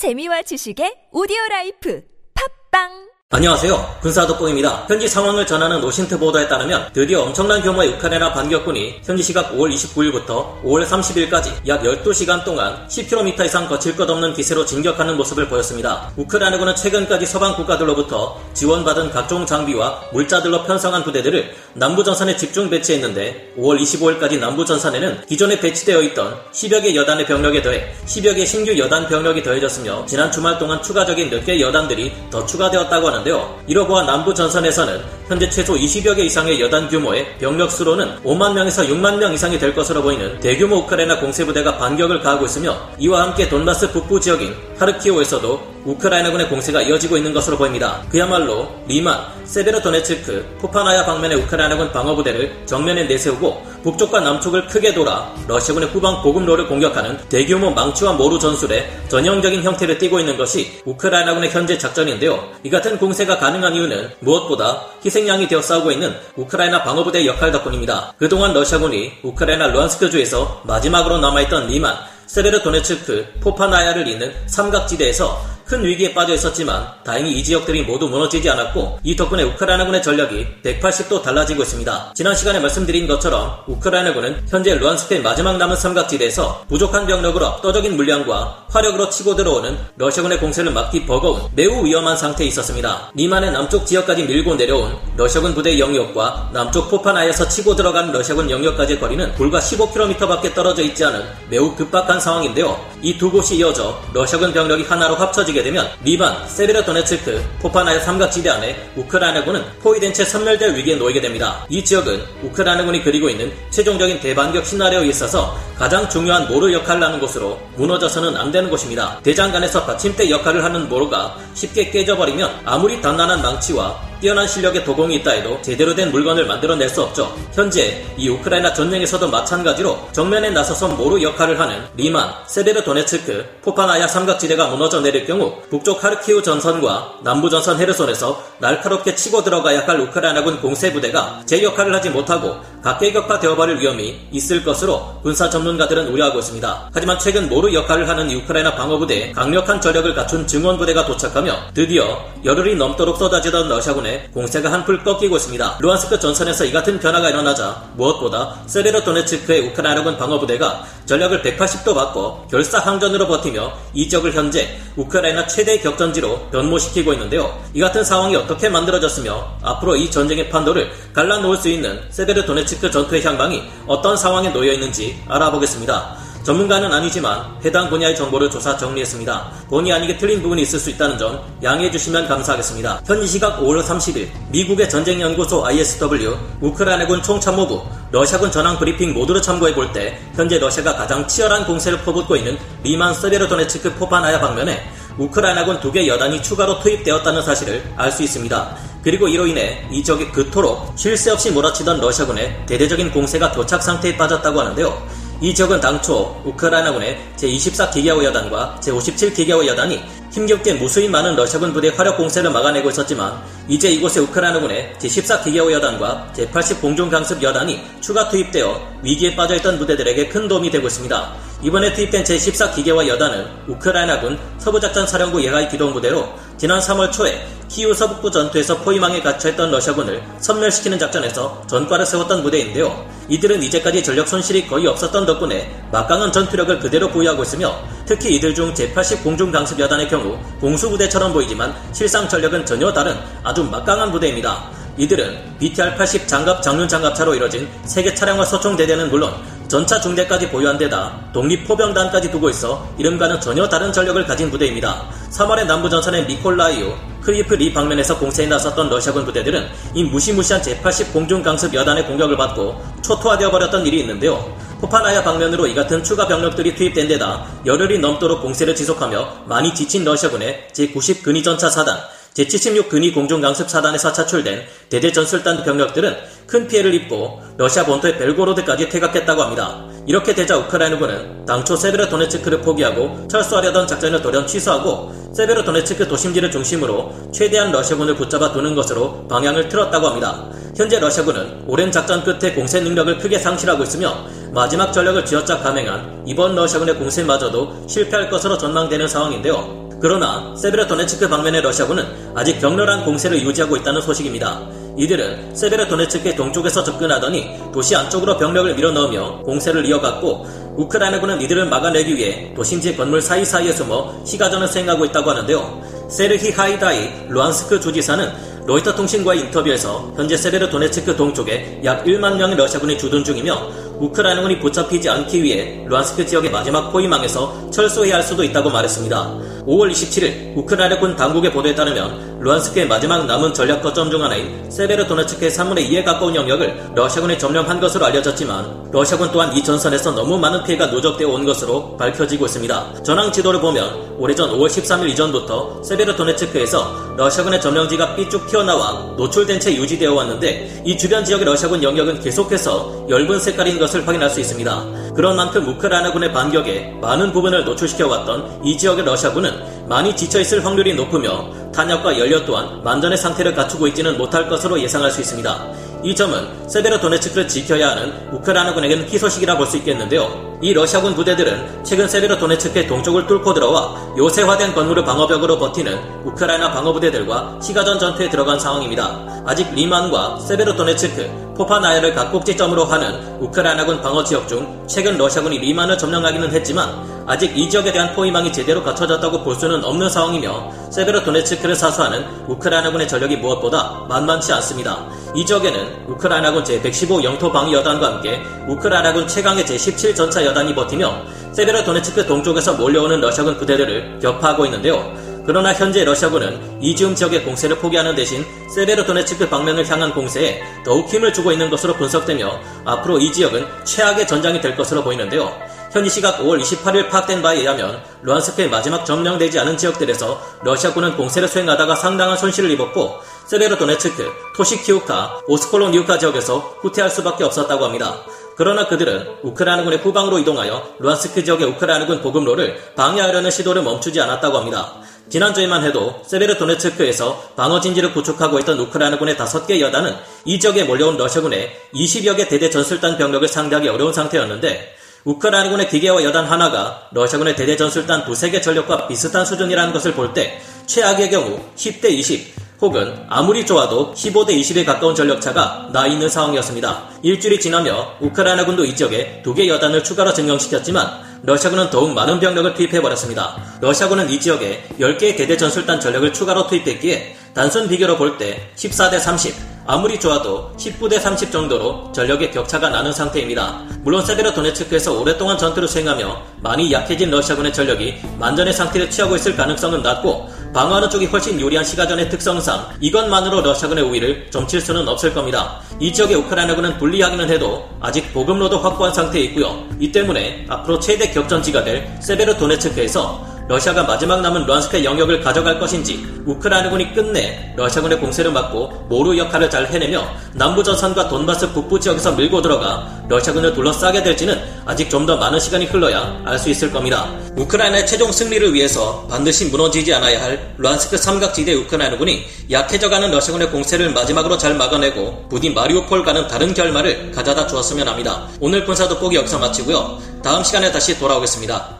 [0.00, 2.00] 재미와 지식의 오디오 라이프.
[2.32, 3.98] 팟빵 안녕하세요.
[4.02, 4.86] 군사독보입니다.
[4.88, 10.60] 현지 상황을 전하는 OSINT 보도에 따르면 드디어 엄청난 규모의 우크라이나 반격군이 현지 시각 5월 29일부터
[10.64, 16.10] 5월 30일까지 약 12시간 동안 10km 이상 거칠 것 없는 기세로 진격하는 모습을 보였습니다.
[16.16, 23.80] 우크라이나군은 최근까지 서방 국가들로부터 지원받은 각종 장비와 물자들로 편성한 부대들을 남부 전선에 집중 배치했는데 5월
[23.80, 29.06] 25일까지 남부 전선에는 기존에 배치되어 있던 10여 개 여단의 병력에 더해 10여 개 신규 여단
[29.06, 33.19] 병력이 더해졌으며 지난 주말 동안 추가적인 몇 개 여단들이 더 추가되었다고 하는
[33.66, 38.82] 이로 보아 남부 전선에서는 현재 최소 20여 개 이상의 여단 규모의 병력 수로는 5만 명에서
[38.82, 43.92] 6만 명 이상이 될 것으로 보이는 대규모 우크라이나 공세부대가 반격을 가하고 있으며 이와 함께 돈바스
[43.92, 48.02] 북부 지역인 하르키우에서도 우크라이나군의 공세가 이어지고 있는 것으로 보입니다.
[48.10, 56.22] 그야말로 리만, 세베르도네츠크, 포파스나야 방면의 우크라이나군 방어부대를 정면에 내세우고 북쪽과 남쪽을 크게 돌아 러시아군의 후방
[56.22, 62.50] 보급로를 공격하는 대규모 망치와 모루 전술의 전형적인 형태를 띠고 있는 것이 우크라이나군의 현재 작전인데요.
[62.62, 68.14] 이 같은 공세가 가능한 이유는 무엇보다 희생양이 되어 싸우고 있는 우크라이나 방어부대의 역할 덕분입니다.
[68.18, 76.84] 그동안 러시아군이 우크라이나 루안스크주에서 마지막으로 남아있던 리만, 세베르도네츠크, 포파나야를 잇는 삼각지대에서 큰 위기에 빠져 있었지만
[77.04, 82.12] 다행히 이 지역들이 모두 무너지지 않았고 이 덕분에 우크라이나군의 전력이 180도 달라지고 있습니다.
[82.16, 89.10] 지난 시간에 말씀드린 것처럼 우크라이나군은 현재 루안스크의 마지막 남은 삼각지대에서 부족한 병력으로 압도적인 물량과 화력으로
[89.10, 93.12] 치고 들어오는 러시아군의 공세를 막기 버거운 매우 위험한 상태에 있었습니다.
[93.14, 99.32] 리만의 남쪽 지역까지 밀고 내려온 러시아군 부대 영역과 남쪽 포파나에서 치고 들어간 러시아군 영역까지의 거리는
[99.36, 102.76] 불과 15km밖에 떨어져 있지 않은 매우 급박한 상황인데요.
[103.02, 108.90] 이 두 곳이 이어져 러시아군 병력이 하나로 합쳐지게 하게 되면 리만, 세베르도네츠크, 포파스나의 삼각지대 안에
[108.96, 111.64] 우크라이나군은 포위된 채 섬멸될 위기에 놓이게 됩니다.
[111.68, 117.60] 이 지역은 우크라이나군이 그리고 있는 최종적인 대반격 시나리오에 있어서 가장 중요한 모루 역할을 하는 곳으로
[117.76, 119.20] 무너져서는 안 되는 곳입니다.
[119.22, 125.58] 대장간에서 받침대 역할을 하는 모루가 쉽게 깨져버리면 아무리 단단한 망치와 뛰어난 실력의 도공이 있다 해도
[125.62, 127.34] 제대로 된 물건을 만들어낼 수 없죠.
[127.54, 134.68] 현재 이 우크라이나 전쟁에서도 마찬가지로 정면에 나서서 모루 역할을 하는 리만, 세베르 도네츠크, 포파스나야 삼각지대가
[134.68, 140.92] 무너져 내릴 경우 북쪽 하르키우 전선과 남부 전선 헤르손에서 날카롭게 치고 들어가야 할 우크라이나군 공세
[140.92, 146.90] 부대가 제 역할을 하지 못하고 각계격파 되어버릴 위험이 있을 것으로 군사 전문가들은 우려하고 있습니다.
[146.92, 152.76] 하지만 최근 모루 역할을 하는 이 우크라이나 방어부대에 강력한 저력을 갖춘 증원부대가 도착하며 드디어 열흘이
[152.76, 155.78] 넘도록 쏟아지던 러시아군의 때문에 공세가 한풀 꺾이고 있습니다.
[155.80, 163.72] 루안스크 전선에서 이 같은 변화가 일어나자 무엇보다 세베르도네츠크의 우크라이나군 방어부대가 전략을 180도 바꿔 결사항전으로 버티며
[163.94, 167.56] 이 지역을 현재 우크라이나 최대 격전지로 변모시키고 있는데요.
[167.72, 173.62] 이 같은 상황이 어떻게 만들어졌으며 앞으로 이 전쟁의 판도를 갈라놓을 수 있는 세베르도네츠크 전투의 향방이
[173.86, 176.29] 어떤 상황에 놓여 있는지 알아보겠습니다.
[176.42, 179.50] 전문가는 아니지만 해당 분야의 정보를 조사 정리했습니다.
[179.68, 183.02] 본의 아니게 틀린 부분이 있을 수 있다는 점 양해해 주시면 감사하겠습니다.
[183.06, 189.92] 현지 시각 5월 30일 미국의 전쟁연구소 ISW 우크라이나군 총참모부 러시아군 전황 브리핑 모두를 참고해 볼
[189.92, 194.80] 때 현재 러시아가 가장 치열한 공세를 퍼붓고 있는 리만 세베르도네츠크 포파스나야 방면에
[195.18, 198.76] 우크라이나군 두 개 여단이 추가로 투입되었다는 사실을 알 수 있습니다.
[199.02, 204.16] 그리고 이로 인해 이 지역이 그토록 쉴 새 없이 몰아치던 러시아군의 대대적인 공세가 교착 상태에
[204.16, 205.19] 빠졌다고 하는데요.
[205.42, 209.98] 이 지역은 당초 우크라이나군의 제24 기계화 여단과 제57 기계화 여단이
[210.30, 213.40] 힘겹게 무수히 많은 러시아군 부대 화력 공세를 막아내고 있었지만
[213.70, 220.48] 이제 이곳의 우크라이나군의 제14 기계호 여단과 제80 공중강습 여단이 추가 투입되어 위기에 빠져있던 부대들에게 큰
[220.48, 221.32] 도움이 되고 있습니다.
[221.62, 228.32] 이번에 투입된 제14 기계화 여단은 우크라이나군 서부작전 사령부 예하의 기동부대로 지난 3월 초에 키우 서북부
[228.32, 233.08] 전투에서 포위망에 갇혀있던 러시아군을 섬멸시키는 작전에서 전과를 세웠던 부대인데요.
[233.28, 238.74] 이들은 이제까지 전력 손실이 거의 없었던 덕분에 막강한 전투력을 그대로 보유하고 있으며 특히 이들 중
[238.74, 243.16] 제80 공중강습 여단의 경우 공수부대처럼 보이지만 실상 전력은 전혀 다른
[243.60, 244.70] 아주 막강한 부대입니다.
[244.96, 249.32] 이들은 BTR-80 장갑 장륜 장갑차로 이뤄진 세 개 차량화 소총 대대는 물론
[249.68, 255.04] 전차 중대까지 보유한 데다 독립 포병단까지 두고 있어 이름과는 전혀 다른 전력을 가진 부대입니다.
[255.30, 261.42] 3월의 남부 전선의 미콜라이우, 크리비 리 방면에서 공세에 나섰던 러시아군 부대들은 이 무시무시한 제80 공중
[261.42, 264.56] 강습 여단의 공격을 받고 초토화되어 버렸던 일이 있는데요.
[264.80, 270.68] 포파스나야 방면으로 이 같은 추가 병력들이 투입된 데다 열흘이 넘도록 공세를 지속하며 많이 지친 러시아군의
[270.72, 271.98] 제90 근위전차 사단,
[272.34, 276.16] 제76 근위 공중 강습 사단에서 차출된 대대 전술단 병력들은
[276.46, 279.84] 큰 피해를 입고 러시아 본토의 벨고로드까지 퇴각했다고 합니다.
[280.06, 288.14] 이렇게 되자 우크라이나군은 당초 세베르도네츠크를 포기하고 철수하려던 작전을 돌연 취소하고 세베르도네츠크 도심지를 중심으로 최대한 러시아군을
[288.16, 290.50] 붙잡아 두는 것으로 방향을 틀었다고 합니다.
[290.76, 296.54] 현재 러시아군은 오랜 작전 끝에 공세 능력을 크게 상실하고 있으며 마지막 전력을 쥐어짜 감행한 이번
[296.54, 299.79] 러시아군의 공세마저도 실패할 것으로 전망되는 상황인데요.
[300.00, 302.04] 그러나 세베르도네츠크 방면의 러시아군은
[302.34, 304.66] 아직 격렬한 공세를 유지하고 있다는 소식입니다.
[304.96, 312.96] 이들은 세베르도네츠크의 동쪽에서 접근하더니 도시 안쪽으로 병력을 밀어넣으며 공세를 이어갔고 우크라이나군은 이들을 막아내기 위해 도심지
[312.96, 315.82] 건물 사이사이에 숨어 시가전을 수행하고 있다고 하는데요.
[316.08, 323.22] 세르히 하이다이 루한스크 주지사는 로이터 통신과의 인터뷰에서 현재 세베르도네츠크 동쪽에 약 1만 명의 러시아군이 주둔
[323.22, 329.50] 중이며 우크라이나군이 붙잡히지 않기 위해 루한스크 지역의 마지막 포위망에서 철수해야 할 수도 있다고 말했습니다.
[329.66, 335.90] 5월 27일 우크라이나군 당국의 보도에 따르면 루한스크의 마지막 남은 전략 거점 중 하나인 세베르도네츠크의 3분의
[335.90, 341.28] 2에 가까운 영역을 러시아군이 점령한 것으로 알려졌지만 러시아군 또한 이 전선에서 너무 많은 피해가 누적되어
[341.28, 343.02] 온 것으로 밝혀지고 있습니다.
[343.02, 350.14] 전황 지도를 보면 오래전 5월 13일 이전부터 세베르도네츠크에서 러시아군의 점령지가 삐쭉 튀어나와 노출된 채 유지되어
[350.14, 355.12] 왔는데 이 주변 지역의 러시아군 영역은 계속해서 엷은 색깔인 것을 확인할 수 있습니다.
[355.14, 362.18] 그런 만큼 우크라이나군의 반격에 많은 부분을 노출시켜왔던 이 지역의 러시아군은 많이 지쳐있을 확률이 높으며 탄약과
[362.18, 365.90] 연료 또한 만전의 상태를 갖추고 있지는 못할 것으로 예상할 수 있습니다.
[366.02, 370.58] 이 점은 세베로도네츠크를 지켜야 하는 우크라이나군에게는 희소식이라 볼 수 있겠는데요.
[370.62, 377.98] 이 러시아군 부대들은 최근 세베로도네츠크의 동쪽을 뚫고 들어와 요새화된 건물을 방어벽으로 버티는 우크라이나 방어부대들과 시가전
[377.98, 379.44] 전투에 들어간 상황입니다.
[379.46, 386.52] 아직 리만과 세베로도네츠크, 포파스나야를 각 꼭지점으로 하는 우크라이나군 방어 지역 중 최근 러시아군이 리만을 점령하기는
[386.52, 386.88] 했지만
[387.26, 393.36] 아직 이 지역에 대한 포위망이 제대로 갖춰졌다고 볼 수는 없는 상황이며 세베로도네츠크를 사수하는 우크라이나군의 전력이
[393.36, 395.06] 무엇보다 만만치 않습니다.
[395.34, 401.14] 이 지역에는 우크라이나군 제115 영토 방위 여단과 함께 우크라이나군 최강의 제17 전차 여단이 버티며
[401.52, 405.29] 세베로도네츠크 동쪽에서 몰려오는 러시아군 부대들을 격파하고 있는데요.
[405.46, 408.44] 그러나 현재 러시아군은 이지움 지역의 공세를 포기하는 대신
[408.74, 414.60] 세베르도네츠크 방면을 향한 공세에 더욱 힘을 주고 있는 것으로 분석되며 앞으로 이 지역은 최악의 전장이
[414.60, 415.52] 될 것으로 보이는데요.
[415.92, 421.96] 현지 시각 5월 28일 파악된 바에 의하면 루한스크의 마지막 점령되지 않은 지역들에서 러시아군은 공세를 수행하다가
[421.96, 423.14] 상당한 손실을 입었고
[423.46, 428.20] 세베르도네츠크, 토시키우카, 오스콜로니우카 지역에서 후퇴할 수밖에 없었다고 합니다.
[428.56, 434.92] 그러나 그들은 우크라이나군의 후방으로 이동하여 루안스크 지역의 우크라이나군 보급로를 방해하려는 시도를 멈추지 않았다고 합니다.
[435.30, 441.70] 지난주에만 해도 세베르도네츠크에서 방어 진지를 구축하고 있던 우크라이나군의 다섯 개 여단은 이 지역에 몰려온 러시아군의
[441.94, 448.24] 20여 개 대대 전술단 병력을 상대하기 어려운 상태였는데 우크라이나군의 기계와 여단 하나가 러시아군의 대대 전술단
[448.24, 454.12] 두세 개 전력과 비슷한 수준이라는 것을 볼 때 최악의 경우 10대 20 혹은 아무리 좋아도
[454.14, 457.02] 15대 20에 가까운 전력차가 나 있는 상황이었습니다.
[457.22, 463.56] 일주일이 지나며 우크라이나군도 이 지역에 두 개 여단을 추가로 증명시켰지만 러시아군은 더욱 많은 병력을 투입해버렸습니다.
[463.80, 469.54] 러시아군은 이 지역에 10개의 대대 전술단 전력을 추가로 투입했기에 단순 비교로 볼 때 14대 30,
[469.86, 473.82] 아무리 좋아도 19대 30 정도로 전력의 격차가 나는 상태입니다.
[474.02, 480.48] 물론 세베르도네츠크에서 오랫동안 전투를 수행하며 많이 약해진 러시아군의 전력이 만전의 상태를 취하고 있을 가능성은 낮고
[480.72, 485.80] 방어하는 쪽이 훨씬 유리한 시가전의 특성상 이것만으로 러시아군의 우위를 점칠 수는 없을 겁니다.
[485.98, 489.84] 이 지역의 우크라이나군은 불리하기는 해도 아직 보급로도 확보한 상태에 있고요.
[489.98, 497.14] 이 때문에 앞으로 최대 격전지가 될 세베르도네츠크에서 러시아가 마지막 남은 루안스크의 영역을 가져갈 것인지 우크라이나군이
[497.14, 503.72] 끝내 러시아군의 공세를 막고 모루 역할을 잘 해내며 남부전선과 돈바스 북부 지역에서 밀고 들어가 러시아군을
[503.72, 507.30] 둘러싸게 될지는 아직 좀 더 많은 시간이 흘러야 알 수 있을 겁니다.
[507.56, 514.58] 우크라이나의 최종 승리를 위해서 반드시 무너지지 않아야 할 루안스크 삼각지대 우크라이나군이 약해져가는 러시아군의 공세를 마지막으로
[514.58, 518.48] 잘 막아내고 부디 마리오폴과는 다른 결말을 가져다 주었으면 합니다.
[518.58, 520.18] 오늘 군사 돋보기 여기서 마치고요.
[520.42, 521.99] 다음 시간에 다시 돌아오겠습니다.